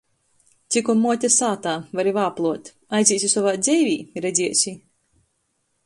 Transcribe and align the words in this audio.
Cikom 0.75 1.01
muote 1.07 1.29
sātā, 1.35 1.75
vari 1.99 2.15
vāpluot. 2.17 2.73
Aizīsi 3.01 3.31
sovā 3.35 3.55
dzeivē, 3.67 3.95
redzeisi! 4.27 4.79